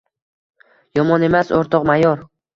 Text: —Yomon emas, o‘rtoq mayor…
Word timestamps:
—Yomon 0.99 1.27
emas, 1.29 1.53
o‘rtoq 1.61 1.87
mayor… 1.93 2.27